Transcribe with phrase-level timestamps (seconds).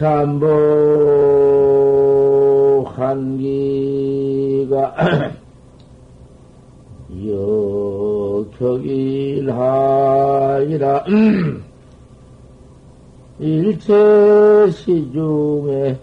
[0.00, 0.46] 참보
[2.96, 4.94] 한기가
[9.28, 11.04] 여격일하이라.
[13.40, 15.98] 일체 시중에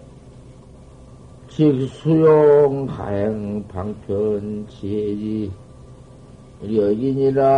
[1.48, 5.50] 직수용 가행 방편 지혜지.
[6.62, 7.48] 여긴이라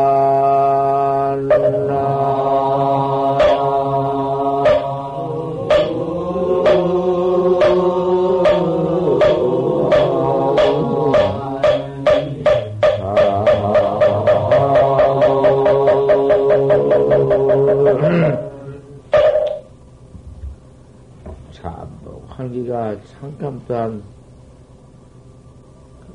[22.40, 24.02] 환기가 잠깐 또한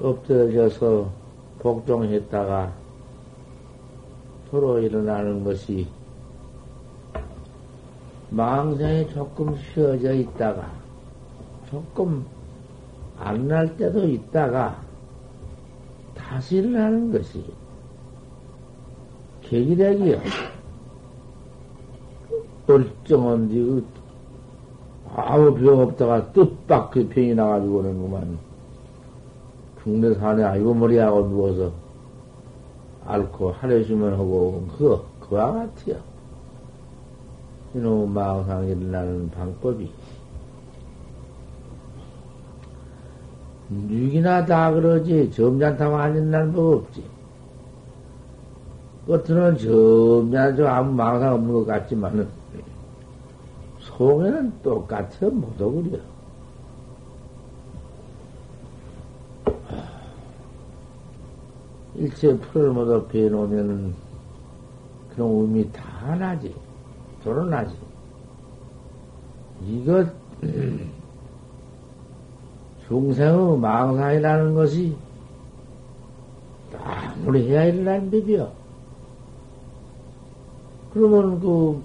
[0.02, 1.08] 엎드려져서
[1.60, 2.74] 복종했다가
[4.50, 5.88] 도로 일어나는 것이
[8.32, 10.72] 망상에 조금 쉬어져 있다가
[11.70, 12.26] 조금
[13.20, 14.82] 안 날 때도 있다가
[16.16, 17.46] 다시 일어나는 것이
[19.42, 20.20] 계기력이요.
[22.68, 23.84] 얼쩡한 뒤
[25.16, 28.38] 아무 병 없다가 뜻밖 그 병이 나가지고는 그만
[29.82, 31.72] 중대산에 아이고 머리하고 누워서
[33.06, 35.98] 앓고 하려주면 하고 그 그와 같아요.
[37.74, 39.90] 이놈 망상 일어나는 방법이
[43.90, 47.04] 육이나 다 그러지 점잖다고 안 일어나는 법 없지.
[49.08, 52.28] 겉으로는 점잖죠 아무 망상 없는 것 같지만은
[53.98, 56.00] 속에는 똑같아 못 오그려.
[61.96, 63.94] 일체 풀을 모두 베놓으면은
[65.14, 66.54] 그런 의미 다 나지.
[67.24, 67.74] 드러나지.
[69.66, 70.08] 이것,
[72.88, 74.96] 중생의 망상이라는 것이
[76.84, 78.52] 아무리 해야 일어나는 법이요.
[80.94, 81.82] 그러면 그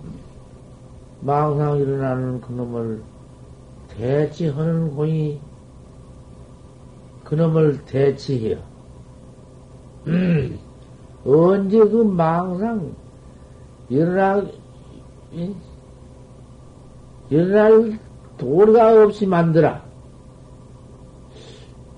[1.20, 3.02] 망상 일어나는 그놈을
[3.88, 5.40] 대치하는 공이
[7.24, 8.58] 그놈을 대치해요.
[10.06, 10.58] 음,
[11.24, 12.94] 언제 그 망상
[13.88, 14.42] 일어나
[17.28, 17.98] 일어날
[18.38, 19.76] 도리가 없이 만들어.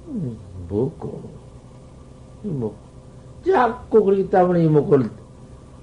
[0.09, 0.37] 음,
[0.69, 1.23] 먹고
[2.43, 2.75] 뭐
[3.47, 4.99] 자꾸 그러기 때문에 이먹고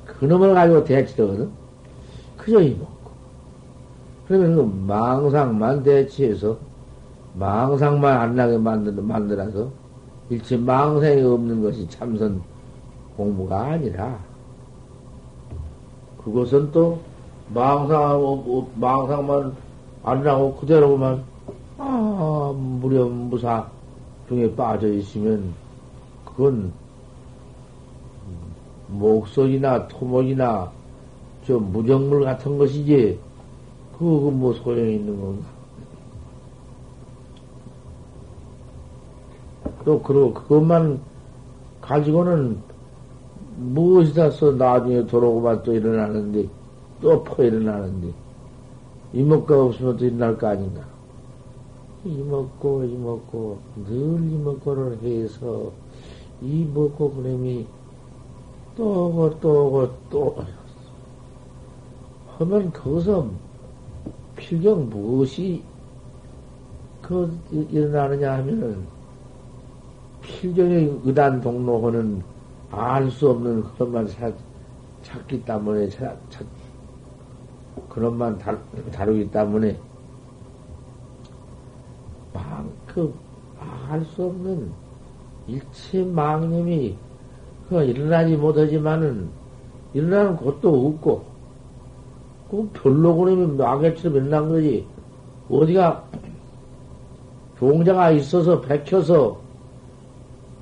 [0.06, 1.50] 그놈을 가지고 대치하거든.
[2.38, 2.99] 그저 이먹.
[4.30, 6.56] 그러면 그 망상만 대치해서
[7.34, 9.72] 망상만 안 나게 만들, 만들어서
[10.30, 12.40] 일체 망상이 없는 것이 참선
[13.18, 14.20] 공부가 아니라
[16.24, 17.00] 그것은 또
[17.52, 19.56] 망상, 망상만
[20.04, 21.24] 안 나고 그대로만
[21.80, 23.68] 아, 무렴무사
[24.28, 25.56] 중에 빠져 있으면
[26.24, 26.72] 그건
[28.90, 30.72] 목소리나 토목이나
[31.48, 33.20] 저 무정물 같은 것이지
[34.00, 35.46] 그거 뭐 소용이 있는 건가?
[39.84, 41.02] 또, 그러고 그것만
[41.82, 42.58] 가지고는
[43.58, 46.48] 무엇이다 써 나중에 돌아오고만 또 일어나는데,
[47.02, 48.14] 또 퍼 일어나는데,
[49.14, 50.82] 이먹가 없으면 또 일어날 거 아닌가?
[52.06, 55.74] 이먹고, 이먹고, 늘 이먹고를 해서,
[56.42, 57.68] 이먹고 그놈이
[58.78, 60.38] 또 오고, 또 오고, 또,
[62.38, 63.30] 하면 거기서
[64.40, 65.62] 필경 무엇이
[67.02, 68.86] 그 일어나느냐 하면은
[70.22, 72.24] 필경의 의단 동로하는
[72.72, 74.08] 알 수 없는 그런만
[75.02, 76.46] 찾기 때문에 찾, 찾,
[77.90, 78.56] 그런만 다,
[78.92, 79.78] 다루기 때문에
[82.34, 83.14] 만큼
[83.90, 84.72] 알 수 없는
[85.48, 86.96] 일체 망념이
[87.68, 89.30] 그 일어나지 못하지만은
[89.94, 91.29] 일어나는 곳도 없고
[92.50, 94.86] 그 별로 그러면 나개처럼 일어난 거지.
[95.50, 96.04] 어디가
[97.58, 99.40] 종자가 있어서 백혀서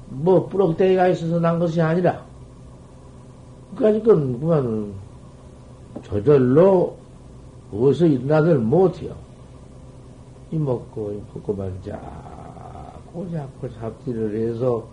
[0.10, 2.26] 뭐 뿌럭대기가 있어서 난 것이 아니라
[3.76, 4.94] 건 그만
[6.04, 6.98] 저절로
[7.72, 9.16] 어디서 일어나들 못해요.
[10.52, 14.88] 이 먹고 이 먹고만 자꾸 자꾸 잡지를 해서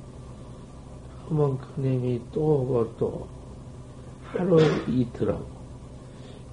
[1.29, 3.27] 큰 힘이 또 오고 또
[4.25, 4.59] 하루
[4.89, 5.64] 이틀 하고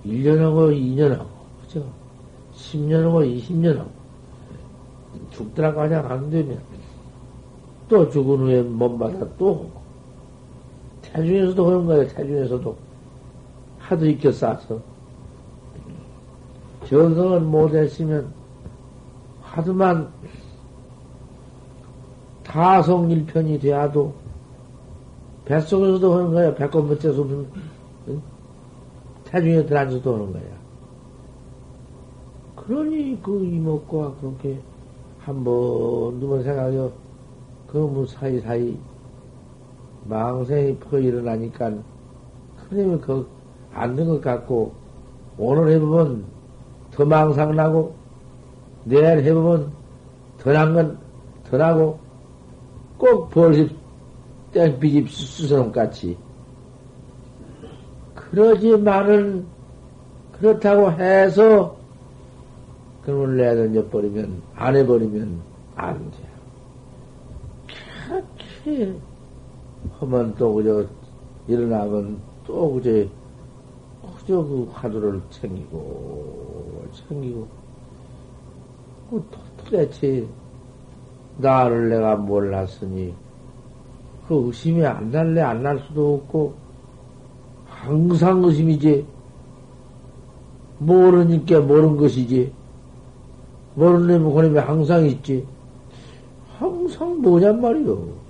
[0.06, 1.28] 1년하고 2년하고,
[1.62, 1.86] 그죠?
[2.56, 3.88] 10년하고 20년하고,
[5.32, 6.60] 죽더라고 하냐, 안 되면,
[7.88, 9.70] 또 죽은 후에 몸마다 또
[11.02, 12.78] 태중에서도 그런 거예요, 태중에서도.
[13.80, 14.80] 하도 익혀 싸서.
[16.88, 18.34] 전성을 못했으면,
[19.42, 20.10] 하드만
[22.44, 24.14] 타성일편이 돼야도
[25.46, 26.56] 뱃속에서도 하는 거야.
[26.56, 27.48] 배꼽 밑에서 무슨
[28.08, 28.22] 응?
[29.32, 30.44] 태중에 들어앉아도 하는 거야.
[32.56, 34.60] 그러니 그 이목구가 그렇게
[35.20, 36.92] 한번 두번 생각해요.
[37.68, 38.78] 그뭐 사이사이
[40.06, 41.72] 망생이 퍼 일어나니까
[42.70, 43.00] 그러면
[43.72, 44.74] 그안된 것 같고
[45.38, 46.26] 오늘 해보면
[46.92, 47.96] 더 망상 나고
[48.84, 49.72] 내일 해보면
[50.40, 50.98] 더 난 건
[51.52, 52.00] 더 나고
[52.98, 53.70] 꼭 벌집
[54.54, 56.18] 땡비집 수성같이
[58.32, 59.46] 그러지만은
[60.40, 61.78] 그렇다고 해서
[63.04, 65.42] 그걸 내던져 버리면 안 해버리면
[65.76, 66.18] 안 돼.
[68.08, 68.96] 그렇게
[70.00, 70.86] 하면 또 그저
[71.48, 73.06] 일어나면 또 그저
[74.20, 77.48] 그저 그 화두를 챙기고 챙기고
[79.10, 79.26] 그
[79.58, 80.26] 도대체
[81.38, 83.14] 나를 내가 몰랐으니
[84.28, 86.61] 그 의심이 안 날래 안 날 수도 없고
[87.82, 89.06] 항상 의심이지.
[90.78, 92.52] 모르니까 모르는 것이지.
[93.76, 95.46] 모르는 놈이 항상 있지.
[96.58, 98.22] 항상 뭐냔 말이요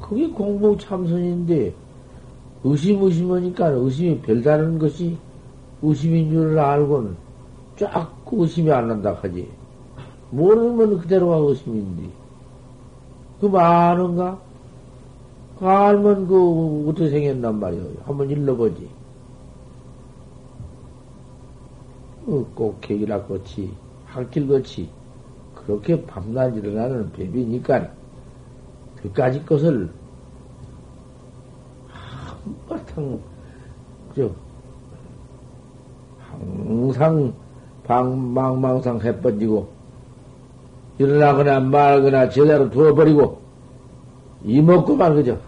[0.00, 1.72] 그게 공복 참선인데
[2.64, 5.16] 의심 의심하니까 의심이 별다른 것이
[5.82, 7.16] 의심인 줄을 알고는
[7.76, 9.48] 쫙 의심이 안 난다 하지.
[10.30, 12.10] 모르면 그대로가 의심인데.
[13.40, 14.49] 그 많은가?
[15.60, 17.82] 그 알면 그 어떻게 생겼단 말이오.
[18.04, 18.88] 한번 일러보지.
[22.26, 23.70] 어, 꼭 계기락같이
[24.06, 24.88] 학길같이
[25.54, 27.90] 그렇게 밤낮 일어나는 법이니까
[29.02, 29.90] 그까지 것을
[31.88, 33.20] 한바탕
[34.16, 34.30] 저
[36.18, 37.34] 항상
[37.84, 39.68] 방 망망상 해번지고
[40.98, 43.40] 일어나거나 말거나 제대로 두어버리고
[44.44, 45.38] 이먹고만 그죠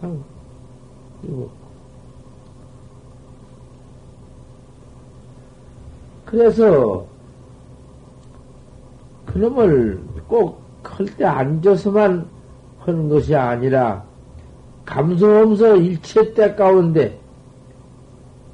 [0.00, 0.22] 항상
[1.24, 1.50] 이먹고
[6.26, 7.06] 그래서
[9.26, 10.68] 그놈을 꼭
[10.98, 12.26] 할 때 앉아서만
[12.80, 14.02] 하는 것이 아니라
[14.84, 17.16] 감성하면서 일체 때 가운데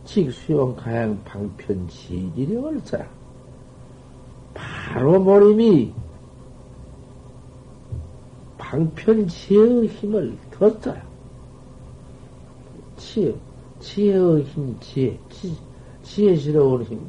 [0.05, 3.07] 직수용 가양 방편 지지력을 써라.
[4.53, 5.93] 바로 모임이
[8.65, 11.03] 방편지혜의 힘을 더 써라.
[12.97, 13.35] 지혜,
[13.81, 15.55] 지혜의 힘, 지혜, 지,
[16.03, 17.01] 지혜스러운 힘.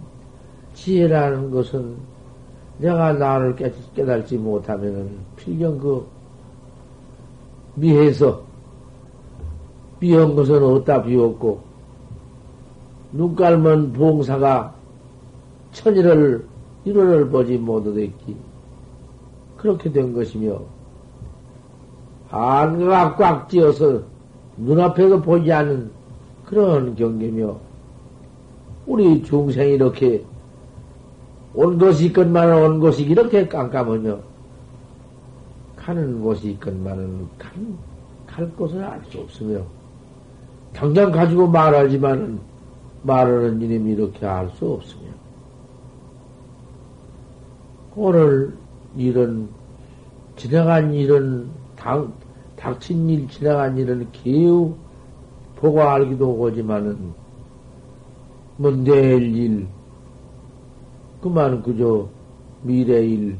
[0.73, 1.95] 지혜라는 것은
[2.77, 6.05] 내가 나를 깨, 깨달지 못하면은 필경 그
[7.75, 8.43] 미해서
[9.99, 11.61] 미한 것은 어디다 비웠고
[13.13, 14.75] 눈깔먼 봉사가
[15.71, 16.45] 천일을
[16.83, 18.35] 일원을 보지 못하겠기
[19.55, 20.59] 그렇게 된 것이며
[22.35, 24.01] 안가가 꽉 찌어서
[24.57, 25.89] 눈앞에서 보지 않는
[26.45, 27.57] 그런 경계며
[28.85, 30.23] 우리 중생이 이렇게
[31.53, 34.19] 온 것이 있건만은 온 것이 이렇게 깜깜하며
[35.77, 37.51] 가는 곳이 있건만은 갈,
[38.27, 39.61] 갈 곳을 알 수 없으며
[40.73, 42.39] 당장 가지고 말하지만은
[43.03, 45.03] 말하는 이름이 이렇게 알 수 없으며
[47.95, 48.53] 오늘
[48.97, 49.47] 이런
[50.35, 52.11] 지나간 일은 당,
[52.65, 54.73] 닥친 일, 지나간 일은 기우
[55.55, 57.13] 보고 알기도 하지만은
[58.57, 59.67] 뭐 내일 일,
[61.21, 62.09] 그만 그저
[62.63, 63.37] 미래 일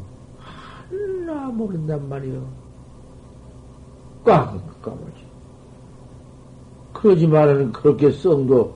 [1.26, 2.48] 하나 모른단 말이요.
[4.26, 5.26] 꽉깜깜하지.
[6.94, 8.76] 그러지만은 그렇게 썽도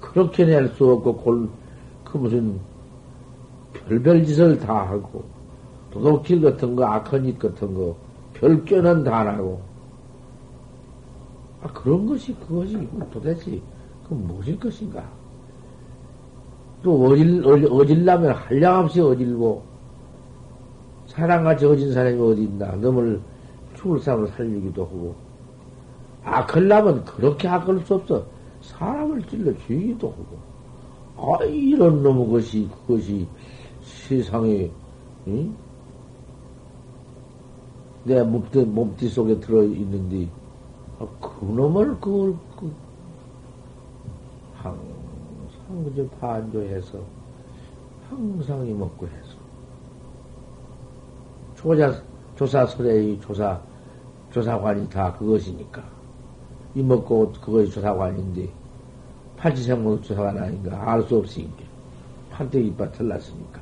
[0.00, 1.46] 그렇게 낼 수 없고 골,
[2.04, 2.58] 그 무슨
[3.74, 5.24] 별별 짓을 다 하고,
[5.90, 7.94] 도둑질 같은 거, 악한 짓 같은 거,
[8.32, 9.73] 별견은 다 하고.
[11.64, 13.60] 아, 그런 것이 그것이 도대체
[14.06, 15.02] 그 무엇일 것인가?
[16.82, 19.62] 또 어질, 어질 라면 한량없이 어질고,
[21.06, 22.76] 사랑같이 어진 사람이 어디 있나?
[22.76, 23.18] 너을
[23.74, 25.14] 죽을 사람을 살리기도 하고,
[26.22, 28.26] 악을라면 그렇게 악을 수 없어.
[28.60, 30.36] 사람을 찔러 죽이기도 하고.
[31.16, 33.26] 아, 이런 놈의 것이, 그것이
[33.80, 34.70] 세상에,
[35.28, 35.54] 응?
[38.04, 40.28] 내 몸띠, 몸띠 속에 들어있는데,
[40.98, 42.72] 아, 그놈을 그걸, 그,
[44.54, 46.98] 항상 그저 반조해서,
[48.08, 49.36] 항상 이먹고 해서.
[51.56, 51.92] 조사,
[52.36, 53.60] 조사설의 조사,
[54.30, 55.82] 조사관이 다 그것이니까.
[56.74, 58.48] 이먹고 그것이 조사관인데,
[59.36, 60.92] 팔지생모 조사관 아닌가?
[60.92, 61.64] 알 수 없으니까.
[62.30, 63.60] 판때기 이빨 틀났으니까.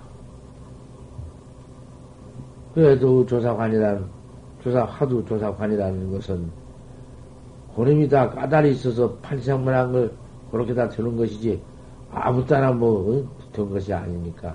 [2.74, 4.06] 그래도 조사관이라는,
[4.62, 6.61] 조사, 하도 조사관이라는 것은,
[7.74, 10.12] 고놈이 다 까다리 있어서 판상만 한 걸
[10.50, 11.60] 그렇게 다 되는 것이지,
[12.10, 13.24] 아무 따나 뭐, 어?
[13.38, 14.54] 붙은 것이 아니니까.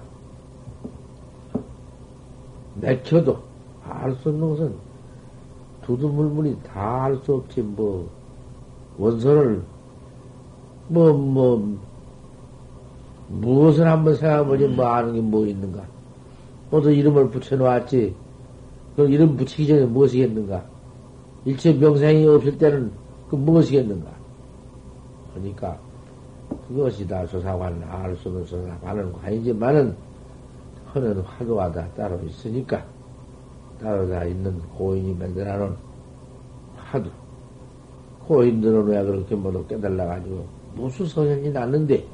[2.75, 3.39] 맥혀도
[3.83, 4.75] 알 수 없는 것은
[5.83, 8.07] 두두물물이 다 알 수 없지, 뭐,
[8.99, 9.61] 원선을,
[10.89, 11.77] 뭐, 뭐,
[13.29, 15.83] 무엇을 한번 생각해보지, 뭐 아는 게 뭐 있는가.
[16.69, 18.13] 모두 이름을 붙여놓았지.
[18.95, 20.63] 그럼 이름 붙이기 전에 무엇이겠는가?
[21.45, 22.91] 일체 명생이 없을 때는
[23.29, 24.09] 그 무엇이겠는가?
[25.33, 25.77] 그러니까
[26.67, 29.95] 그것이 다 조사관, 알 수 없는 조사관은 관이지만은
[30.87, 32.83] 하는 화두가 다 따로 있으니까
[33.79, 35.75] 따로 다 있는 고인이 만들어놓은
[36.77, 37.09] 화두.
[38.27, 42.05] 고인들은 왜 그렇게 모두 깨달아가지고 무슨 성현이 났는데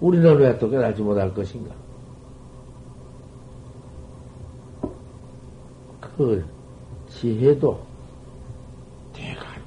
[0.00, 1.74] 우리는 왜 또 깨달지 못할 것인가?
[6.16, 6.44] 그
[7.08, 7.78] 지혜도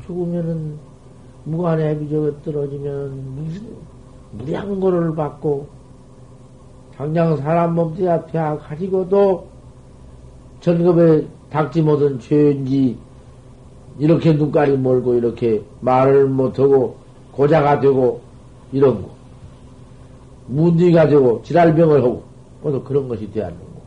[0.09, 0.79] 죽으면은
[1.43, 3.69] 무한의 비적에 떨어지면
[4.31, 5.67] 무량고를 받고
[6.97, 9.47] 당장 사람 몸뚱이 앞에 가지고도
[10.61, 12.97] 전급에 닥지 못한 죄인지
[13.99, 16.97] 이렇게 눈깔이 멀고 이렇게 말을 못하고
[17.31, 18.21] 고자가 되고
[18.71, 19.09] 이런 거
[20.47, 22.23] 문디가 되고 지랄병을 하고
[22.63, 23.81] 모두 그런 것이 되었는 거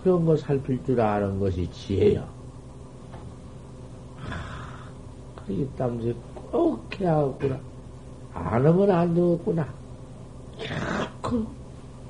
[0.00, 2.41] 그런 거 살필 줄 아는 것이 지혜야.
[5.46, 6.14] 그러기 때문에
[6.50, 7.58] 꼭 해야겠구나.
[8.34, 9.66] 안 하면 안 되겠구나.
[10.58, 11.44] 자꾸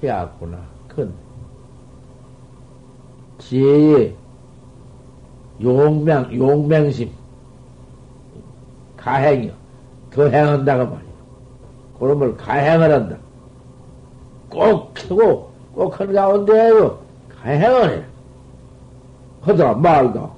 [0.02, 0.58] 해야겠구나.
[0.88, 1.12] 그건
[3.38, 4.14] 지혜의
[5.60, 7.10] 용맹, 용맹심,
[8.96, 9.52] 가행이요.
[10.10, 11.12] 더 행한다고 말이요.
[11.98, 13.16] 그런 걸 가행을 한다.
[14.48, 16.98] 꼭 하고, 꼭 하는 가운데에요.
[17.40, 18.04] 가행을 해.
[19.42, 20.30] 하다, 말다.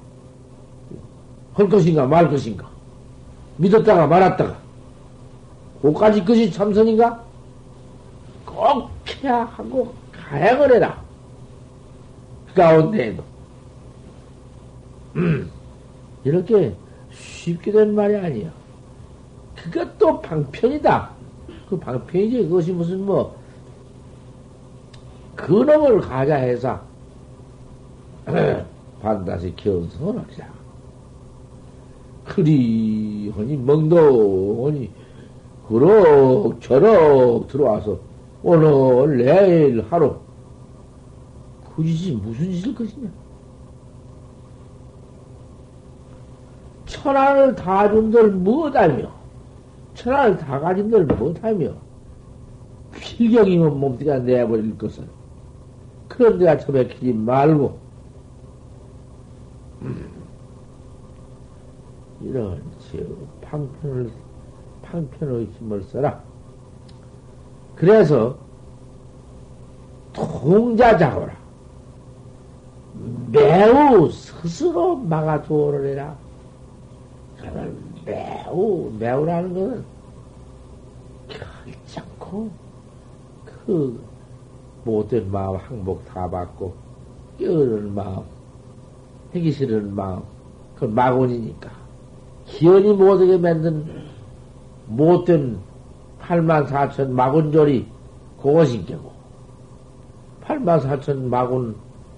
[1.53, 2.74] 할 것인가, 말 것인가.
[3.57, 4.57] 믿었다가 말았다가.
[5.81, 7.23] 그까지 것이 참선인가?
[8.45, 8.89] 꼭
[9.23, 11.01] 해야 하고, 가행을 해라.
[12.47, 13.23] 그 가운데에도.
[15.15, 15.49] 음,
[16.23, 16.75] 이렇게
[17.11, 18.51] 쉽게 된 말이 아니야.
[19.55, 21.09] 그것도 방편이다.
[21.69, 22.43] 그 방편이지.
[22.43, 23.35] 그것이 무슨 뭐,
[25.35, 26.79] 근엄을 가자 해서,
[29.01, 30.54] 반드시 견성을 하자.
[32.25, 34.89] 그리, 하니, 멍덩하니,
[35.67, 37.99] 그럭저럭 들어와서,
[38.43, 40.15] 오늘, 내일 하루,
[41.75, 43.09] 그 짓이 무슨 짓일 것이냐?
[46.85, 49.11] 천안을 다 준들 못하며,
[49.93, 51.73] 천안을 다 가진들 못하며,
[52.91, 55.07] 필경이면 몸뚱이가 내버릴 것은,
[56.07, 57.77] 그런 데가 처박히지 말고,
[59.81, 60.14] 음,
[62.25, 62.61] 이런
[63.41, 64.11] 방편을,
[64.81, 66.21] 방편의 힘을 써라.
[67.75, 68.35] 그래서,
[70.13, 71.35] 통자작어라.
[73.31, 76.15] 매우 스스로 막아두어를 해라.
[77.37, 79.85] 그는 매우, 매우라는 것은
[81.27, 82.49] 결정코
[83.45, 84.01] 그
[84.83, 86.73] 못된 마음 항복 다 받고
[87.37, 88.23] 깨어는 마음,
[89.33, 90.23] 하기 싫은 마음,
[90.77, 91.84] 그 마곤이니까.
[92.45, 93.85] 기연이 못하게 만든
[94.87, 95.57] 못된
[96.21, 97.85] 8만 4천 마곤조리
[98.41, 99.11] 그것이 깨고
[100.43, 101.75] 8만 4천 마곤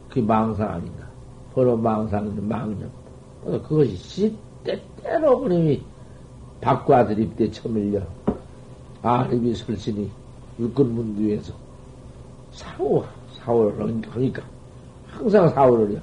[0.10, 1.08] 그 망상 아닌가.
[1.54, 2.90] 번호 망상인데 망념.
[3.44, 5.82] 그것이 시때때로 그놈이
[6.62, 8.02] 밖과 드립 때 처밀려.
[9.02, 10.10] 아립이 설신이
[10.60, 11.54] 육근문두에서
[12.52, 13.04] 사오,
[13.34, 13.80] 사오를
[14.10, 14.44] 하니까.
[15.08, 16.02] 항상 사오를 해.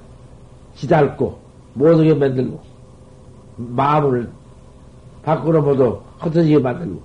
[0.75, 1.37] 지달고,
[1.73, 2.59] 못하게 만들고,
[3.57, 4.31] 마음을
[5.23, 7.01] 밖으로 모두 흩어지게 만들고.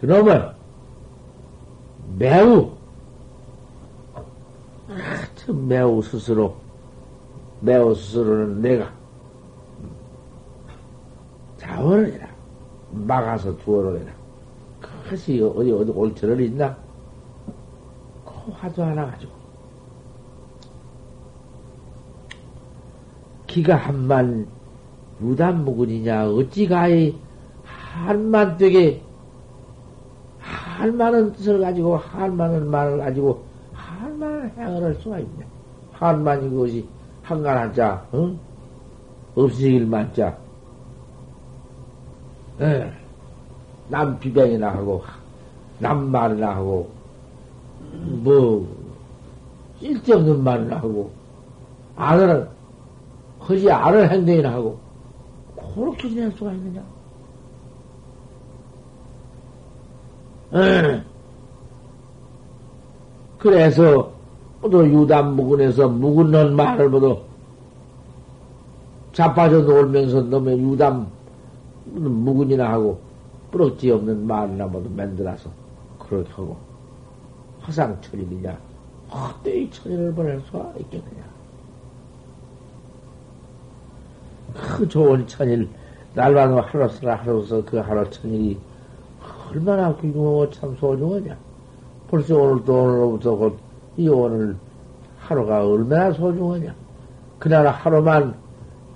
[0.00, 0.54] 그놈을
[2.18, 2.76] 매우
[5.36, 6.56] 참 매우 스스로,
[7.60, 8.90] 매우 스스로는 내가
[11.58, 12.28] 자원을 해라.
[12.90, 14.12] 막아서 두어를 해라.
[14.80, 16.76] 그것이 어디, 어디 옳지를 있나?
[18.24, 19.35] 그 화두 하나 가지고.
[23.56, 24.46] 기가 한만
[25.18, 27.18] 무단 무근이냐, 어찌 가히
[27.64, 29.00] 한만 되게
[30.38, 35.46] 한만한 뜻을 가지고 한만한 말을 가지고 한만한 행을 할 수가 있냐.
[35.92, 36.86] 한만이 그것이
[37.22, 38.38] 한간 한자, 응?
[39.34, 40.36] 없으길 만자.
[42.60, 42.92] 예.
[43.88, 45.02] 남 비방이나 하고,
[45.78, 46.90] 남 말이나 하고,
[48.22, 48.68] 뭐,
[49.80, 51.10] 쓸데없는 말을 하고,
[51.96, 52.54] 아는,
[53.46, 54.78] 하지 않을 행동이나 하고,
[55.74, 56.82] 그렇게 지낼 수가 있느냐?
[63.38, 64.12] 그래서,
[64.62, 67.20] 또 유담 묵은에서 묵은는 말을 모두
[69.12, 71.06] 자빠져 놀면서 놈의 유담
[71.84, 72.98] 묵은이나 하고
[73.50, 75.48] 뿌럭지 없는 말이나 모두 만들어서
[75.98, 76.56] 그렇게 하고
[77.60, 78.58] 화상 천일이냐?
[79.08, 81.35] 헛되이 천일을 보낼 수가 있겠느냐
[84.56, 85.68] 그 좋은 천일
[86.14, 88.58] 날마다 하루 쓰라 하루서 그 하루 천일이
[89.50, 91.36] 얼마나 귀중하고 참 소중하냐.
[92.08, 94.56] 벌써 오늘도 오늘로부터 곧 이 오늘
[95.18, 96.74] 하루가 얼마나 소중하냐.
[97.38, 98.34] 그날 하루만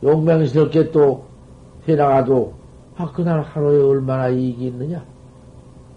[0.02, 1.24] 용맹스럽게 또
[1.88, 2.54] 해나가도
[2.96, 5.02] 아 그날 하루에 얼마나 이익이 있느냐.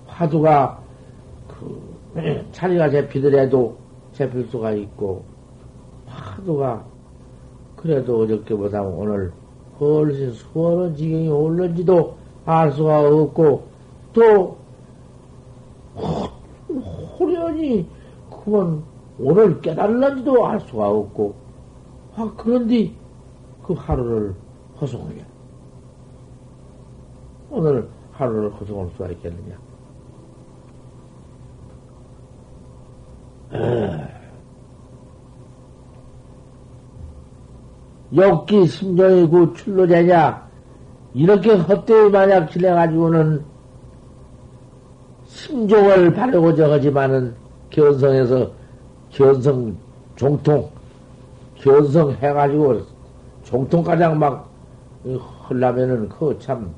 [0.08, 0.80] 화두가
[1.48, 1.94] 그
[2.54, 3.78] 자리가 잡히더라도
[4.14, 5.26] 잡힐 수가 있고
[6.06, 6.86] 화두가
[7.76, 9.32] 그래도 어저께보다 오늘
[9.80, 12.16] 훨씬 수월한 지경이 올는지도
[12.46, 13.68] 알 수가 없고
[14.14, 14.58] 또
[17.20, 17.88] 호련히
[18.30, 18.84] 그건
[19.20, 21.36] 오늘 깨달는지도 알 수가 없고
[22.16, 22.92] 아 그런데
[23.64, 24.36] 그 하루를
[24.80, 25.26] 허송하게.
[27.50, 29.58] 오늘 하루를 허송할 수가 있겠느냐
[38.16, 40.48] 욕기 심정이 그 출로 되냐?
[41.14, 43.44] 이렇게 헛되이 만약 지내가지고는
[45.26, 47.36] 심종을 바르고자 하지만은
[47.70, 48.52] 견성에서
[49.10, 49.76] 견성
[50.16, 50.70] 종통,
[51.56, 52.82] 견성 해가지고
[53.44, 54.50] 종통 가장 막
[55.50, 56.74] 헐라면은 그거 참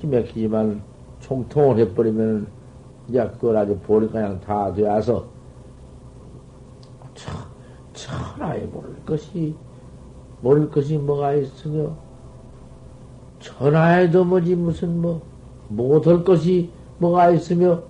[0.00, 0.82] 기맥히지만
[1.20, 2.46] 종통을 해버리면은
[3.08, 5.24] 이제 그걸 아주 볼이 그냥 다 되어서
[7.94, 9.54] 천하에 모를 것이,
[10.44, 11.90] 모를 것이 뭐가 있으며,
[13.40, 15.22] 천하에도 뭐지, 무슨 뭐,
[15.68, 17.80] 못할 것이 뭐가 있으며,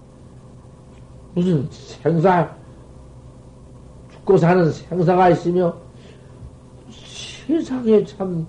[1.34, 2.54] 무슨 생사,
[4.12, 5.74] 죽고 사는 생사가 있으며,
[6.88, 8.46] 세상에 참,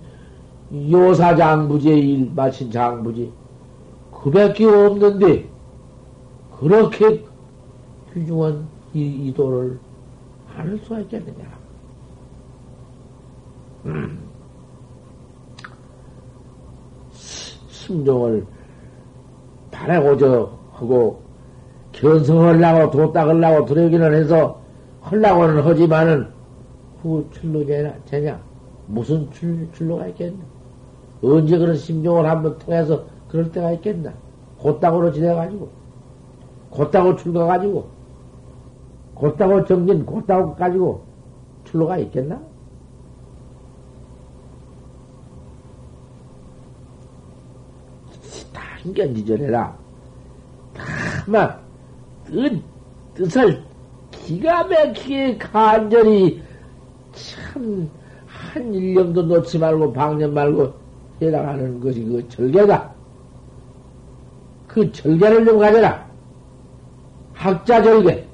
[0.91, 3.33] 요사 장부지의 일 마친 장부지,
[4.11, 5.49] 그 밖에 없는데,
[6.59, 7.25] 그렇게
[8.13, 9.79] 귀중한 이, 이 도를
[10.55, 11.64] 않을 수가 있겠느냐.
[13.86, 14.19] 음.
[17.12, 18.45] 심정을
[19.71, 21.21] 바라고저 하고
[21.91, 24.60] 견성하려고 도 닦으려고 들여기는 해서
[25.02, 26.28] 하려고는 하지만은
[27.02, 27.63] 그 출로
[28.06, 28.39] 되냐?
[28.88, 30.43] 무슨 출, 출로가 있겠나?
[31.24, 34.12] 언제 그런 심정을 한번 통해서 그럴 때가 있겠나?
[34.60, 35.69] 곧다고로 지내가지고,
[36.69, 37.88] 곧다고 출가가지고,
[39.13, 41.04] 곧다고 정진, 곧다고 가지고
[41.65, 42.41] 출로가 있겠나?
[48.86, 49.76] 신견지전해라.
[51.26, 51.58] 다만,
[52.26, 52.62] 뜻,
[53.15, 53.63] 뜻을
[54.12, 56.41] 기가 막히게 간절히
[57.13, 57.89] 참,
[58.28, 60.74] 한 일념도 놓지 말고, 방념 말고,
[61.21, 62.91] 해나가는 것이 그 절개다.
[64.67, 66.06] 그 절개를 좀 가져라.
[67.34, 68.26] 학자 절개.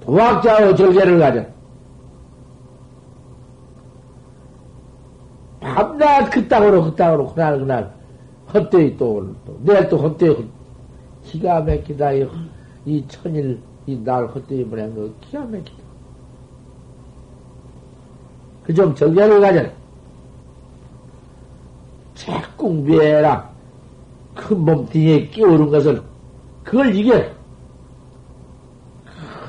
[0.00, 1.44] 도학자의 절개를 가져.
[5.60, 8.01] 밤낮 그 땅으로 그 땅으로 그날 그날
[8.54, 10.48] 헛되이 또 내일 또 헛되이
[11.24, 12.28] 기가 막히다 이,
[12.84, 15.82] 이 천일 이 날 헛되이 보낸 거 기가 막히다.
[18.64, 19.66] 그좀 절개를 가져.
[22.14, 23.50] 책궁비해라.
[24.34, 26.02] 큰몸 뒤에 끼우는 것을
[26.62, 27.20] 그걸 이겨.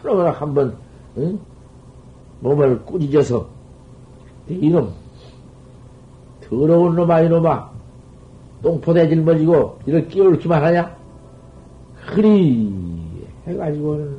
[0.01, 0.75] 그러나 한번
[1.17, 1.39] 응?
[2.41, 3.47] 몸을 꾸짖어서
[4.49, 4.91] 이놈
[6.41, 7.71] 더러운 놈아 이놈아
[8.63, 10.95] 똥포대 짊어지고 이를 끼울기만 하냐?
[12.07, 12.73] 그리
[13.45, 14.17] 해가지고는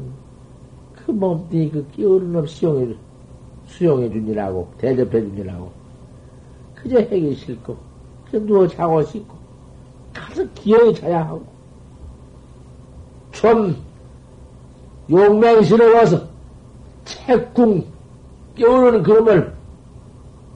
[0.95, 2.95] 그 몸뚱이 그 끼우는 놈 수용해
[3.67, 5.73] 수용해 주니라고 대접해 주니라고
[6.75, 7.77] 그저 해기 싫고
[8.27, 9.35] 그저 누워 자고 싶고
[10.13, 11.43] 가서 기어이 자야 하고
[13.33, 13.75] 좀
[15.11, 16.23] 용맹스러워서
[17.05, 17.85] 채궁
[18.55, 19.55] 깨우는 그놈을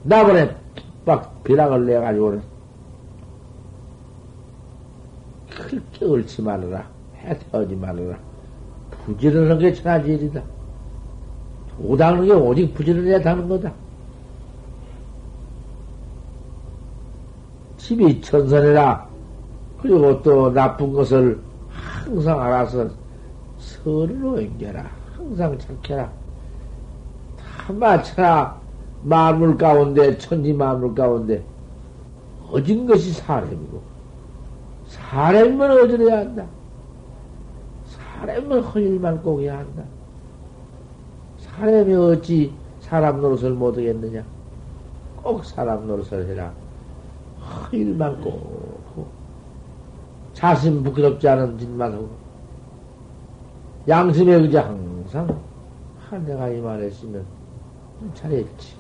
[0.03, 0.55] 나번에
[1.05, 2.58] 막 비락을 내가지고는
[5.51, 6.87] 그렇게 옳지 말아라.
[7.17, 8.19] 해태하지 말아라.
[9.05, 10.43] 부지런한 게 천하지일이다.
[11.77, 13.73] 도닦는 게 오직 부지런해야 다는 거다.
[17.77, 19.09] 집이 천선해라.
[19.81, 22.89] 그리고 또 나쁜 것을 항상 알아서
[23.59, 24.91] 서로 옮겨라.
[25.17, 26.11] 항상 착해라.
[27.67, 28.59] 참마차나
[29.03, 31.43] 만물 가운데, 천지 만물 가운데,
[32.51, 33.81] 어진 것이 사람이고,
[34.89, 36.47] 사람은 어지러야 한다.
[37.87, 39.83] 사람은 허일만 꼭 해야 한다.
[41.39, 44.25] 사람이 어찌 사람 노릇을 못하겠느냐?
[45.23, 46.53] 꼭 사람 노릇을 해라.
[47.41, 49.09] 허일만 꼭
[50.33, 52.09] 자신 부끄럽지 않은 짓만 하고
[53.89, 55.41] 양심에 의지 항상
[56.09, 57.25] 한 내가 이 말 했으면
[58.15, 58.75] 잘했지.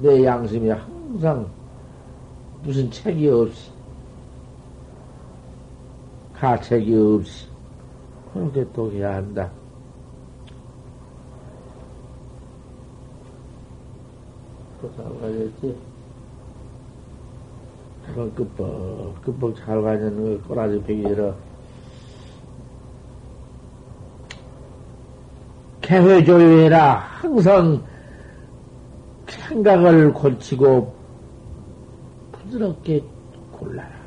[0.00, 1.46] 내 양심이 항상
[2.62, 3.70] 무슨 책이 없이
[6.34, 7.46] 가책이 없이
[8.32, 9.50] 그렇게 또 해야 한다.
[14.80, 15.78] 또잘 가야지.
[18.06, 21.34] 그건 끄뻑, 끄뻑 잘 가는 거 꼬라지 베기라.
[25.80, 27.82] 개회조회라 항상
[29.26, 30.94] 생각을 고치고
[32.32, 33.02] 부드럽게
[33.52, 34.03] 골라라.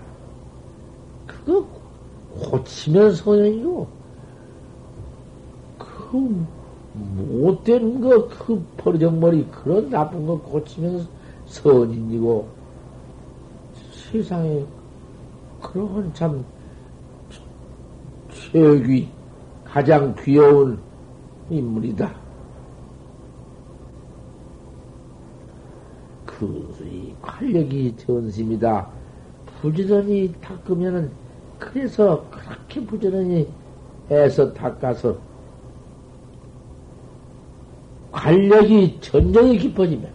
[2.88, 3.88] 고치면 소용이고,
[5.78, 6.46] 그
[6.94, 11.06] 못된 거, 그 버르장머리, 그런 나쁜 거 고치면
[11.46, 12.48] 선인이고,
[13.92, 14.66] 세상에
[15.62, 16.44] 그런 참
[18.30, 19.10] 최귀,
[19.66, 20.80] 가장 귀여운
[21.50, 22.16] 인물이다.
[26.26, 28.88] 그, 활력이 전심이다.
[29.62, 31.12] 부지런히 닦으면은,
[31.60, 32.24] 그래서
[32.78, 33.48] 그렇게 부지런히
[34.10, 35.18] 해서 닦아서,
[38.12, 40.10] 관력이 전정이 깊어지면,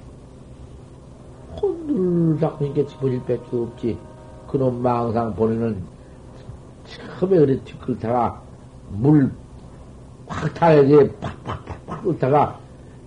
[1.61, 3.99] 혼들 닦으니까 깊어질 밖에 없지.
[4.49, 5.83] 그놈 망상 보내는,
[6.87, 8.41] 처음에 그래 뒤끌다가,
[8.91, 9.31] 물,
[10.27, 12.59] 확 타야지, 팍팍팍팍 끓다가,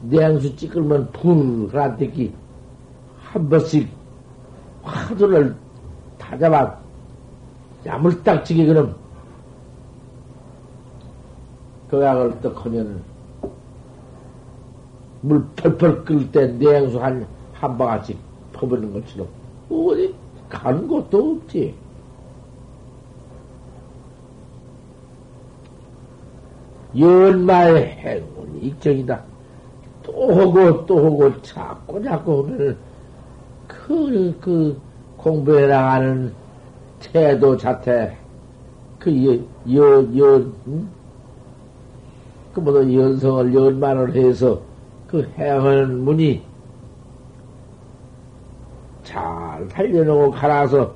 [0.01, 2.33] 냉수 찌끌면 불, 그란때기,
[3.19, 3.89] 한 번씩
[4.83, 5.55] 화두를
[6.17, 6.77] 다 잡아
[7.85, 8.95] 야물딱지게 그럼
[11.89, 13.03] 그 약을 떡 하면
[15.21, 18.17] 물 펄펄 끓을 때 냉수 한, 한 바가지
[18.53, 19.27] 퍼부는 것처럼
[19.69, 20.13] 어디
[20.49, 21.75] 가는 곳도 없지.
[26.97, 29.21] 연말 행운 익정이다.
[30.03, 32.77] 또 하고 또 하고 자꾸 자꾸 하면
[33.67, 34.79] 그, 그,
[35.17, 36.31] 공부해 나가는
[36.99, 38.15] 태도 자태,
[38.99, 39.33] 그, 여,
[39.75, 40.87] 여, 여, 응?
[42.55, 44.61] 그, 뭐다, 연성을, 연만을 해서
[45.07, 46.41] 그 행하는 문이
[49.03, 50.93] 잘 살려놓고 갈아서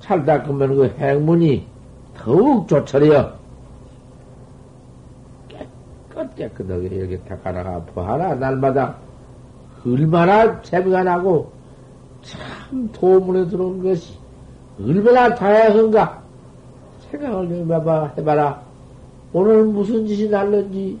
[0.00, 1.64] 잘 닦으면 그 행문이
[2.16, 3.32] 더욱 좋처려.
[5.48, 8.96] 깨끗 깨끗하게 이렇게 닦아나가 보하라, 날마다.
[9.86, 11.52] 얼마나 재미가 나고,
[12.22, 14.18] 참 도문에 들어온 것이
[14.80, 16.20] 얼마나 다양한가
[17.10, 18.65] 생각을 좀 해봐, 해봐라.
[19.38, 20.98] 오늘 무슨 짓이 날는지,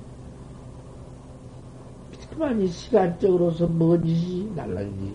[2.28, 5.14] 그만 시간적으로서 뭔 짓이 날는지.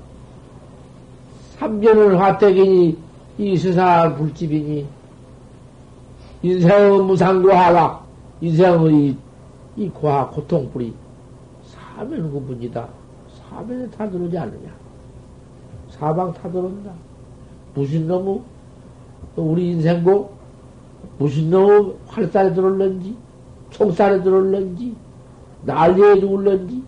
[1.59, 2.97] 삼견은 화택이니,
[3.37, 4.87] 이 세상 불집이니,
[6.41, 8.03] 인생의 무상고하와
[8.41, 9.17] 인생의 이,
[9.77, 10.91] 이 고하 고통불이
[11.67, 12.89] 사면 구분이다.
[13.37, 14.71] 사면에 다 들어오지 않느냐.
[15.91, 16.91] 사방 타들어온다.
[17.75, 18.41] 무슨 놈의
[19.35, 20.40] 우리 인생고
[21.21, 23.15] 무슨 놈의 활살에 들어올는지
[23.69, 24.95] 총살에 들어올는지
[25.65, 26.83] 난리에 죽을는지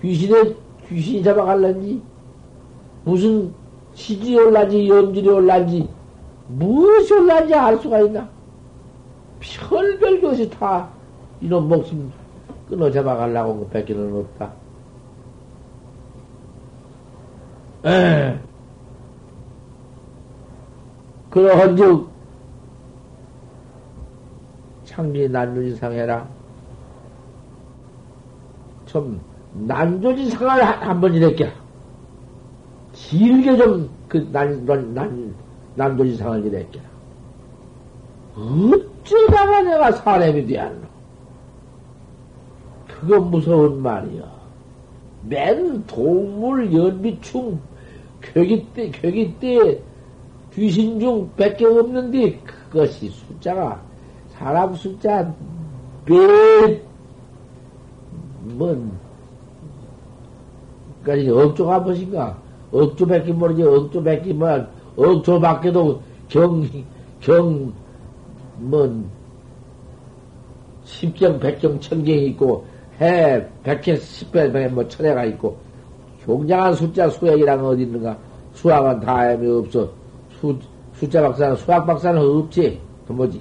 [0.00, 0.52] 귀신에
[0.88, 2.02] 귀신이 잡아갈는지
[3.04, 3.54] 무슨
[3.94, 5.88] 시질이 올란지 염질이 올란지
[6.48, 8.28] 무엇이 올란지 알 수가 있나?
[9.38, 10.88] 별별 것이 다
[11.40, 12.12] 이런 목숨
[12.68, 14.52] 끊어 잡아가려고 그 뺏기는 없다.
[17.84, 18.40] 에.
[21.30, 22.15] 그러한즉
[24.96, 26.26] 창리 난조지상해라.
[28.86, 29.20] 좀
[29.52, 31.52] 난조지상을 한번 이랬게
[32.92, 35.34] 길게 좀 그 난, 난, 난,
[35.74, 36.80] 난조지상을 이랬게
[38.34, 40.86] 어쩌다가 내가 사람이 되었노?
[42.86, 44.24] 그거 무서운 말이야.
[45.22, 47.58] 맨 동물 연비충
[48.20, 49.80] 격이 때, 격이 때,
[50.54, 53.80] 귀신 중 밖에 없는데, 그것이 숫자가,
[54.38, 55.34] 사람 숫자,
[56.04, 56.82] 몇,
[58.42, 58.92] 뭔,
[61.02, 62.36] 그니까, 억조 한 번인가?
[62.70, 66.68] 억조 밖에 모르지, 억조 밖에 뭐, 억조 밖에도 경,
[67.20, 67.72] 경,
[68.58, 69.06] 뭔,
[70.84, 72.66] 십경, 백경, 천경이 있고,
[73.00, 75.56] 해, 백회, 십회, 백회, 뭐, 천회가 있고,
[76.24, 78.18] 종장한 숫자 수액이란 어디 있는가?
[78.52, 79.88] 수학은 다음이 없어.
[80.40, 80.58] 수,
[80.94, 82.80] 숫자 박사는, 수학 박사는 없지.
[83.06, 83.40] 그 뭐지?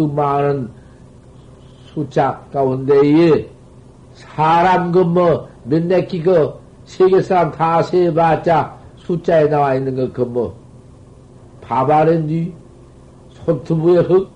[0.00, 0.70] 그 많은
[1.92, 3.46] 숫자 가운데에
[4.14, 6.54] 사람 그 뭐, 몇몇 끼그
[6.86, 10.54] 세계 사람 다 세봤자 숫자에 나와 있는 거 그 뭐,
[11.60, 12.54] 밥알은뒤
[13.30, 14.30] 손투부에 흙,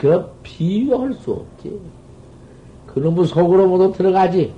[0.00, 1.80] 그 비교할 수 없지.
[2.86, 4.54] 그놈의 속으로 모두 들어가지.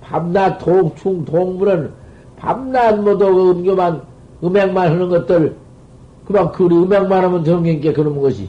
[0.00, 1.92] 밤낮 동충 동물은
[2.36, 4.02] 밤낮 모두 음교만
[4.44, 5.56] 음행만 하는 것들
[6.26, 8.48] 그만 그 음행만 하면 정경께 그런 것이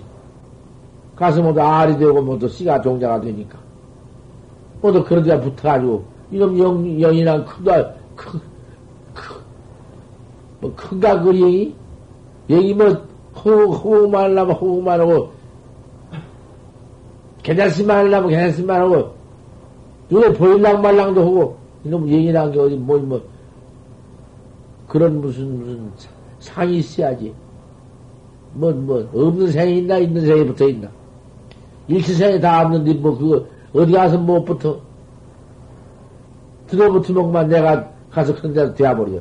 [1.16, 3.58] 가서 모두 알이 되고 모두 씨가 종자가 되니까.
[4.82, 8.40] 모두 그런 데가 붙어가지고 이놈 영, 영이랑 크다 크,
[9.14, 9.42] 크,
[10.60, 11.74] 뭐 큰가 그 영이?
[12.50, 12.88] 영이 뭐
[13.36, 15.32] 호흡, 호흡만 하려면 호흡만 하고
[17.44, 19.14] 괜찮으면 하려면 괜찮으면 하고
[20.10, 23.22] 눈에 보일랑 말랑도 하고 이놈 영이란 게 어디 뭐, 뭐
[24.88, 25.92] 그런 무슨 무슨
[26.40, 27.34] 상이 있어야지
[28.58, 30.90] 뭐, 뭐, 없는 생이 있나, 있는 생이 붙어 있나.
[31.88, 34.80] 일치생이 다 없는데, 뭐, 그거, 어디 가서 못 붙어.
[36.66, 39.20] 들어붙으면만 내가 가서 큰 데서 되어버려.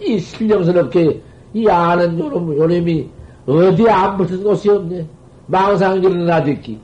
[0.00, 1.22] 이 신령스럽게,
[1.54, 3.08] 이 아는 요놈, 요놈이
[3.46, 5.06] 어디에 안 붙은 곳이 없네.
[5.46, 6.78] 망상기는 나듣기.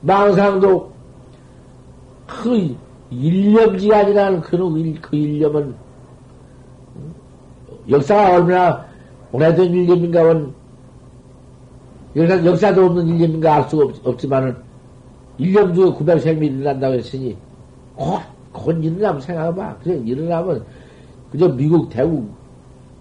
[0.00, 0.90] 망상도
[2.26, 2.76] 그
[3.10, 5.74] 일념지간이라는 그, 그 일념은
[7.88, 8.89] 역사가 얼마나
[9.32, 10.52] 오래된 일념인가 원
[12.16, 14.56] 역사, 역사도 없는 일념인가 알 수가 없, 지만은
[15.38, 17.36] 일념 중에 900생이 일어난다고 했으니
[17.94, 18.20] 곧,
[18.52, 19.76] 곧 일어나면 생각해봐.
[19.82, 20.64] 그래 일어나면
[21.30, 22.28] 그저 미국 대국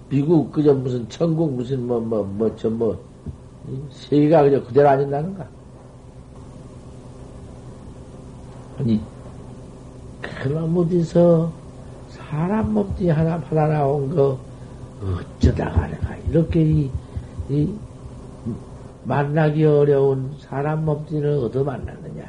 [0.10, 2.98] 미국 그저 무슨 천국 무슨 뭐 뭐 뭐 저뭐
[3.92, 5.46] 세계가 그저 그대로 아닌다는가?
[8.80, 9.00] 아니
[10.22, 11.52] 그럼 어디서
[12.10, 14.38] 사람 몸뚱이 하나 받아 나온 거
[15.02, 16.92] 어쩌다가 내가 이렇게 이,
[17.50, 17.74] 이
[19.04, 22.24] 만나기 어려운 사람 몸뚱이를 얻어 만났느냐.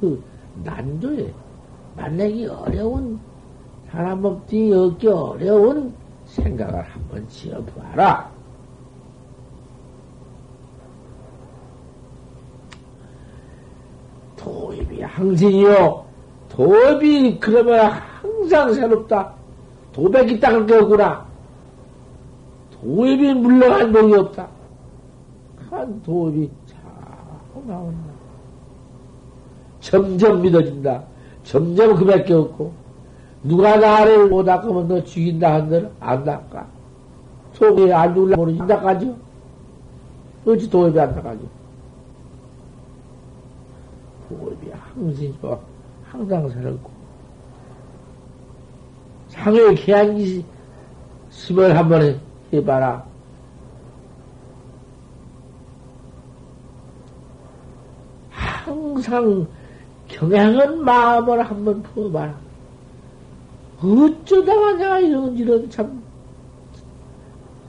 [0.00, 0.22] 그
[0.64, 1.32] 난조에
[1.96, 3.18] 만나기 어려운
[3.90, 5.94] 사람 몸뚱이 얻기 어려운
[6.26, 8.30] 생각을 한번 지어봐라.
[14.36, 16.04] 도입이 항생이요.
[16.50, 19.37] 도입이 그러면 항상 새롭다.
[19.98, 21.26] 도백이 딱 그렇게 없구나.
[22.80, 24.46] 도입이 물러간 법이 없다.
[25.68, 28.08] 한 도입이 자꾸 나온다.
[29.80, 31.02] 점점 믿어진다.
[31.42, 32.72] 점점 그밖에 없고,
[33.42, 36.64] 누가 나를 못 닦으면 너 죽인다 한들 안 닦아.
[37.54, 39.16] 속에 안 죽을라 모르지, 안 닦아죠?
[40.46, 41.40] 어찌 도입이 안 닦아죠?
[44.28, 45.58] 도입이 항상,
[46.08, 46.97] 항상 새롭고,
[49.42, 50.44] 상의 계양기
[51.30, 52.20] 심을 한번
[52.52, 53.06] 해봐라.
[58.30, 59.46] 항상
[60.08, 62.34] 경향한 마음을 한번 부어봐라.
[63.80, 66.02] 어쩌다가 내가 이런, 이런 참,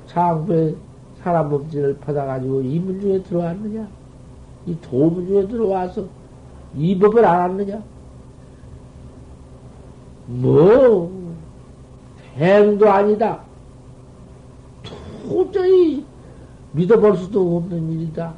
[0.08, 0.76] 장부에
[1.22, 3.88] 사람 몸짓을 받아가지고 이 문중에 들어왔느냐?
[4.66, 6.06] 이 도문중에 들어와서
[6.76, 7.84] 이 법을 알았느냐?
[10.28, 11.19] 뭐,
[12.40, 13.42] 행도 아니다.
[15.28, 16.06] 도저히
[16.72, 18.34] 믿어볼 수도 없는 일이다.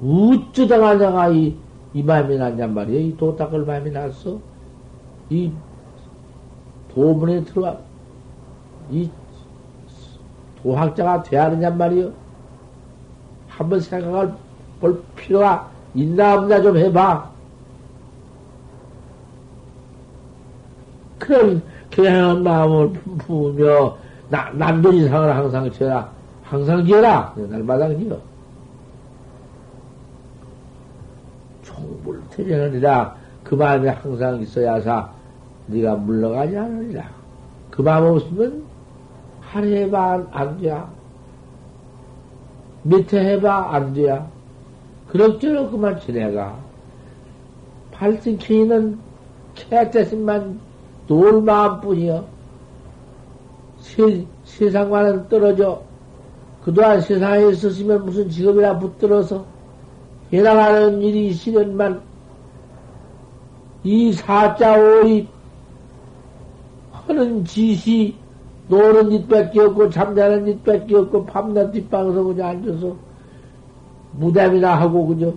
[0.00, 1.56] 어쩌다가 내가 이,
[1.92, 3.00] 이 마음이 났냔 말이야.
[3.00, 4.38] 이 도닦을 마음이 났어.
[5.28, 5.50] 이
[6.94, 7.76] 도문에 들어와,
[8.90, 9.10] 이
[10.62, 12.12] 도학자가 돼야 하느냔 말이요.
[13.48, 14.32] 한번 생각을
[14.80, 17.30] 볼 필요가 있나 없나 좀 해봐.
[21.18, 21.60] 그
[21.98, 23.96] 런 그냥 마음을 품으며
[24.30, 26.10] 나, 남들 이상을 항상 지어라.
[26.44, 27.34] 항상 지어라.
[27.36, 28.18] 날마다 지어.
[31.62, 33.16] 총불태전하리라.
[33.42, 35.10] 그 마음이 항상 있어야사
[35.66, 37.08] 네가 물러가지 않으리라.
[37.70, 38.62] 그 마음 없으면
[39.40, 40.80] 하루에 해봐 안 돼.
[42.84, 44.22] 밑에 해봐 안 돼.
[45.08, 46.54] 그럭저럭 그만 지내가.
[47.92, 48.98] 발생키는
[49.54, 50.60] 캐 대신만
[51.08, 52.24] 놀 마음뿐이여.
[53.80, 55.82] 세, 세상과는 떨어져.
[56.62, 59.44] 그동안 세상에 있었으면 무슨 직업이라 붙들어서
[60.32, 62.02] 해나가는 일이 있으련만
[63.84, 65.28] 이 사자 오입
[66.92, 68.14] 하는 짓이
[68.68, 72.94] 노는 짓밖에 없고, 잠자는 짓밖에 없고, 밤낮 뒷방에서 그냥 앉아서,
[74.12, 75.32] 무담이나 하고, 그죠?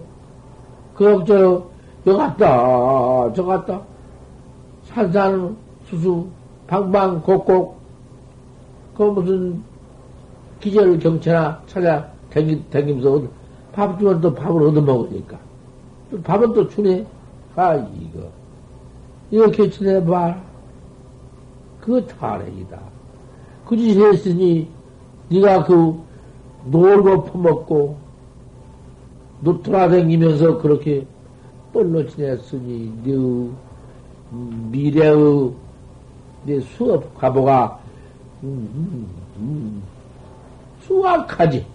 [0.95, 1.63] 그, 저,
[2.07, 3.90] 여 갔다, 저 갔다.
[4.93, 6.27] 산산, 수수,
[6.67, 7.79] 방방, 곡곡,
[8.95, 9.63] 그 무슨,
[10.59, 13.23] 기절 경찰나 찾아 댕기, 댕기면서
[13.73, 15.37] 밥 주면 또 밥을 얻어먹으니까.
[16.11, 17.05] 또 밥은 또 주네.
[17.55, 18.29] 아, 이거.
[19.31, 20.37] 이렇게 지내봐.
[21.79, 22.79] 그거 타락이다.
[23.65, 24.67] 그짓 했으니,
[25.29, 25.99] 네가 그,
[26.65, 27.97] 놀고 퍼먹고,
[29.39, 31.05] 너 돌아다니면서 그렇게
[31.73, 33.49] 뻘로 지냈으니, 네
[34.31, 35.51] 미래의,
[36.45, 37.79] 네 수업 과보가,
[38.43, 39.83] 음, 음, 음,
[40.81, 41.65] 수확하지.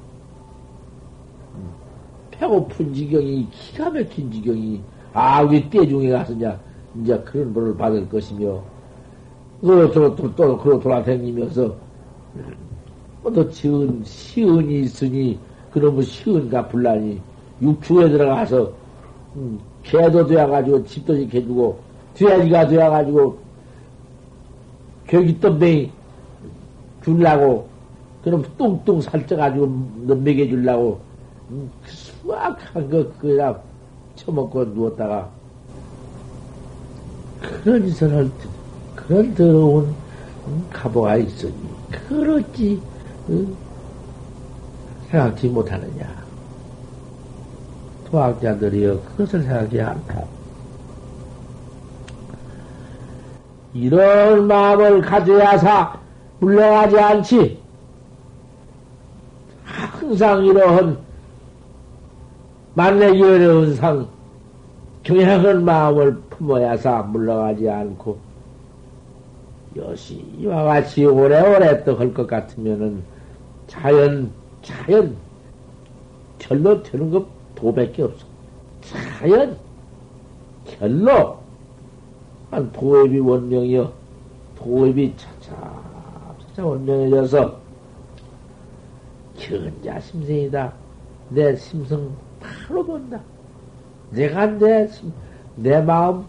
[2.30, 4.80] 배고픈 지경이, 기가 막힌 지경이,
[5.12, 6.56] 아, 우리 떼중에 가서 이제,
[7.00, 8.62] 이제 그런 벌을 받을 것이며,
[9.62, 11.74] 또, 또, 또, 또, 그로 돌아다니면서,
[13.22, 15.38] 또 지은, 시은이 있으니,
[15.72, 17.20] 그놈의 시은가 불라니,
[17.60, 18.72] 육축에 들어가서,
[19.36, 21.85] 음, 개도 되어가지고, 집도 지켜주고,
[22.16, 23.38] 돼지가 되어가지고,
[25.06, 25.92] 격이덤뱅이
[27.04, 27.68] 줄라고,
[28.26, 29.68] 그럼 뚱뚱 살쪄가지고
[30.04, 30.98] 먹여주려고
[31.48, 33.56] 음, 수확한 거 그냥
[34.16, 35.30] 처먹고 누웠다가
[37.40, 38.48] 그런 짓을 할 때,
[38.96, 39.94] 그런 더러운
[40.72, 41.54] 가보가 있으니?
[42.08, 42.82] 그렇지
[43.28, 43.56] 응?
[45.08, 46.26] 생각지 못하느냐?
[48.10, 50.24] 도학자들이여 그것을 생각지 않다
[53.80, 55.98] 이런 마음을 가져야사
[56.38, 57.60] 물러가지 않지
[59.64, 60.98] 항상 이러한
[62.74, 64.06] 만나기 어려운 상,
[65.02, 68.18] 경향한 마음을 품어야사 물러가지 않고,
[69.76, 73.02] 여시 이와 같이 오래오래 또 할 것 같으면은
[73.66, 74.30] 자연,
[74.62, 75.16] 자연,
[76.38, 78.26] 결로 되는 것 도밖에 없어.
[78.82, 79.56] 자연,
[80.66, 81.38] 결로,
[82.56, 83.92] 한 도입이 원명이여,
[84.56, 85.54] 도입이 차차,
[86.40, 87.54] 차차 원명해져서,
[89.36, 90.72] 견자 심성이다.
[91.28, 93.20] 내 심성 바로 본다.
[94.08, 94.88] 내가 내,
[95.56, 96.24] 내 마음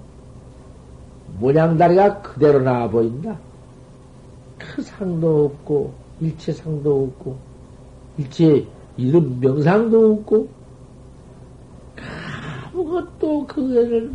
[1.39, 3.37] 모양다리가 그대로 나와 보인다.
[4.57, 7.37] 그 상도 없고, 일체 상도 없고,
[8.17, 10.49] 일체 이름 명상도 없고,
[12.73, 14.11] 아무것도 그거를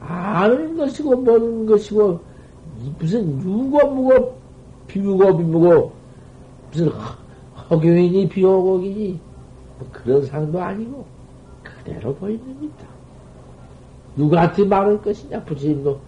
[0.00, 2.20] 아는 것이고, 모르는 것이고,
[2.98, 4.38] 무슨 유고무고,
[4.86, 5.92] 비무고, 비무고,
[6.70, 6.90] 무슨
[7.70, 9.20] 허교인이 비호곡이니
[9.78, 11.04] 뭐 그런 상도 아니고
[11.62, 12.86] 그대로 보입니다.
[14.16, 15.98] 누구한테 말할 것이냐 부처님도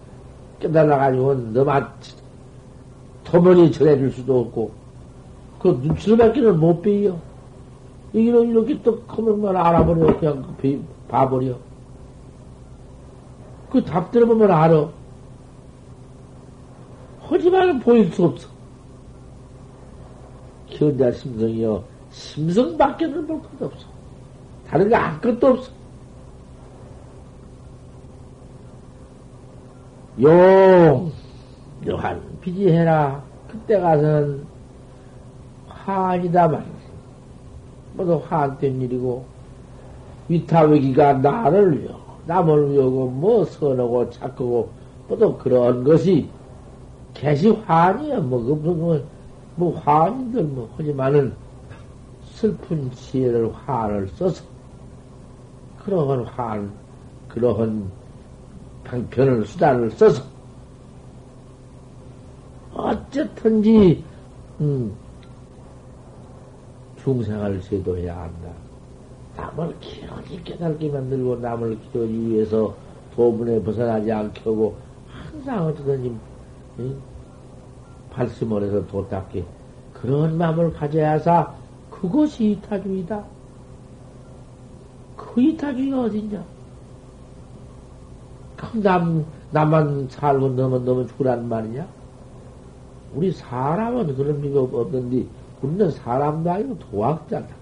[0.59, 1.87] 깨달아가지고 너만
[3.23, 4.71] 터머니 전해줄 수도 없고
[5.59, 7.19] 그 눈치를밖에는 못 배요.
[8.13, 11.55] 이기는 이렇게 또 커면만 알아버려 그냥 그 봐버려.
[13.71, 14.89] 그 답 들어보면 알아.
[17.21, 18.49] 하지만 보일 수 없어.
[20.67, 21.83] 현자 심성이요.
[22.09, 23.87] 심성밖에는 볼 것도 없어.
[24.67, 25.71] 다른 거 아무것도 없어.
[30.21, 31.11] 용,
[31.87, 33.23] 요한 비지해라.
[33.47, 34.45] 그때 가서는
[35.85, 36.65] 말이야.
[37.95, 39.25] 모두 화한된 일이고,
[40.27, 44.69] 위타위기가 나를 위하고, 남을 위하고, 뭐 선하고 착하고,
[45.07, 46.29] 모두 그런 것이
[47.13, 49.03] 개시 화이야 뭐, 그 무슨,
[49.55, 51.33] 뭐 화인들 뭐 하지만은
[52.33, 54.43] 슬픈 지혜를 화를 써서
[55.83, 56.63] 그러한 화
[57.27, 57.91] 그러한
[58.83, 60.23] 방편을 수단을 써서
[62.73, 64.03] 어쨌든지
[64.61, 64.93] 음,
[67.03, 68.49] 중생을 제도해야 한다.
[69.41, 72.73] 남을 기어이 깨닫게 만들고 남을 기어이 위해서
[73.15, 74.75] 도문에 벗어나지 않게 하고
[75.09, 76.15] 항상 어쨌든지
[76.79, 77.01] 음,
[78.11, 79.43] 발심을 해서 도닦게
[79.93, 81.53] 그런 마음을 가져야사
[81.89, 83.23] 그것이 이타주의다.
[85.15, 86.43] 그 이타주의가 어딨냐?
[88.57, 91.87] 그 남, 나만 살고 너만 너만 죽으란 말이냐?
[93.13, 95.27] 우리 사람은 그런 비가 없는데,
[95.61, 97.60] 우리는 사람도 아니고 도학자다.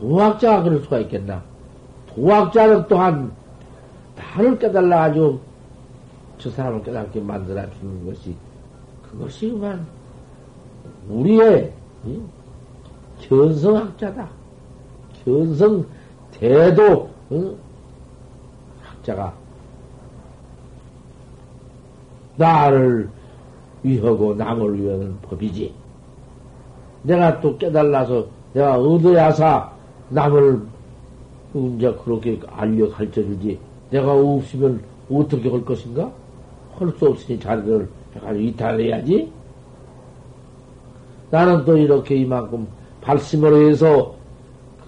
[0.00, 1.42] 도학자가 그럴 수가 있겠나?
[2.14, 3.32] 도학자는 또한
[4.16, 5.40] 나를 깨달아가지고
[6.38, 8.34] 저 사람을 깨닫게 만들어 주는 것이
[9.02, 9.86] 그것이 그만
[11.08, 11.72] 우리의
[13.22, 14.28] 견성학자다.
[15.24, 15.84] 견성
[16.30, 17.56] 대도 응?
[18.82, 19.34] 학자가
[22.36, 23.10] 나를
[23.82, 25.74] 위하고 남을 위하는 법이지.
[27.02, 29.77] 내가 또 깨달아서 내가 얻어야사
[30.10, 30.62] 남을
[31.54, 33.58] 이제 그렇게 알려 가르쳐 주지.
[33.90, 36.10] 내가 없으면 어떻게 할 것인가?
[36.78, 39.32] 할 수 없으니 자리를 해가지고 이탈해야지.
[41.30, 42.66] 나는 또 이렇게 이만큼
[43.00, 44.14] 발심으로 해서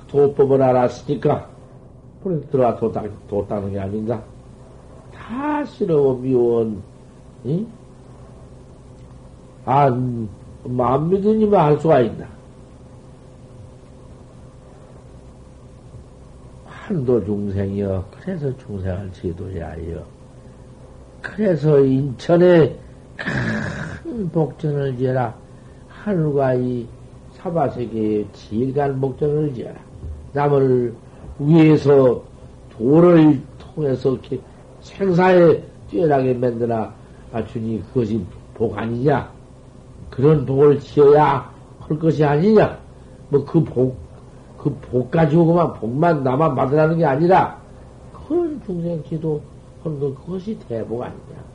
[0.08, 1.48] 도법을 알았으니까,
[2.22, 2.92] 그래 들어와 도,
[3.28, 4.22] 도 따는 게 아닌가?
[5.12, 6.82] 다 싫어, 미원,
[7.46, 7.66] 응?
[9.64, 9.90] 아,
[10.64, 12.26] 마음 믿으니만 할 수가 있나?
[16.90, 19.76] 한도 중생이여, 그래서 중생을 지도해야
[21.22, 22.76] 그래서 인천에
[23.16, 25.32] 큰 복전을 지어라.
[25.86, 26.84] 하늘과 이
[27.34, 29.76] 사바세계의 질간 복전을 지어라.
[30.32, 30.92] 남을
[31.38, 32.24] 위해서
[32.70, 34.40] 도를 통해서 이렇게
[34.80, 36.92] 생사에 뛰어나게 만드나
[37.32, 38.20] 아, 주니 그것이
[38.52, 39.30] 복 아니냐?
[40.10, 42.76] 그런 복을 지어야 할 것이 아니냐?
[43.28, 43.96] 뭐 그 복,
[44.62, 47.58] 그복 가지고 그만 복만 나만 받으라는 게 아니라
[48.12, 49.40] 그런 중생 기도
[49.82, 51.50] 하는 것 그것이 대복 아니냐?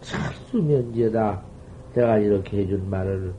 [0.00, 1.40] 찰수면제다.
[1.94, 3.34] 내가 이렇게 해준 말을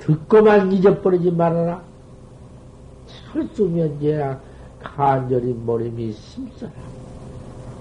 [0.00, 1.80] 듣고만 잊어버리지 말아라.
[3.06, 4.40] 철수면제야
[4.82, 6.72] 간절히 머리미 심써라.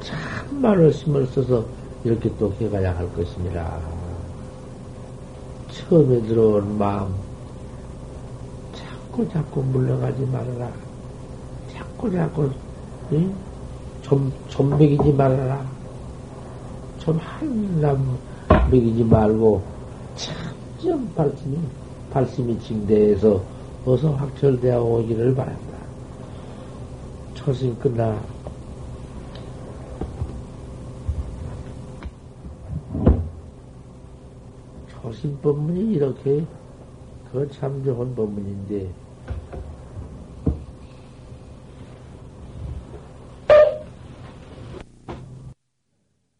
[0.01, 1.65] 참말을 심을 써서
[2.03, 4.00] 이렇게 또 해가야 할 것입니다.
[5.71, 7.13] 처음에 들어온 마음,
[8.73, 10.71] 자꾸 자꾸 물러가지 말아라.
[11.71, 12.49] 자꾸 자꾸,
[13.11, 13.33] 응?
[14.01, 15.65] 좀, 좀 먹이지 말아라.
[16.99, 18.17] 좀 한남
[18.69, 19.61] 먹이지 말고,
[20.15, 21.57] 참좀 발심이,
[22.11, 23.41] 발심이 징대해서
[23.85, 25.61] 어서 확철되어 오기를 바란다.
[27.33, 28.19] 초심 끝나
[35.21, 36.43] 초심 법문이 이렇게
[37.31, 38.89] 그참 좋은 법문인데